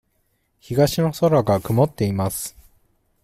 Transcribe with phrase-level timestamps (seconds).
[0.59, 2.57] 東の空が曇っています。